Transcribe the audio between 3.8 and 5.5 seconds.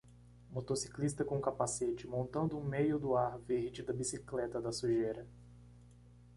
da bicicleta da sujeira.